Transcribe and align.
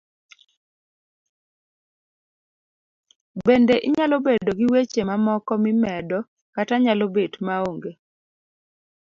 Bende 3.45 3.75
inyalo 3.87 4.17
bedo 4.27 4.49
gi 4.59 4.67
weche 4.73 5.01
mamoko 5.09 5.53
mimedo 5.63 6.17
kata 6.55 6.75
nyalo 6.83 7.05
betma 7.15 7.53
onge 7.69 7.91